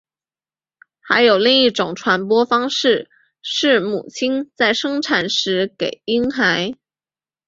[1.01, 3.07] 还有另一种传播方式
[3.43, 6.73] 是母亲在生产时给婴孩。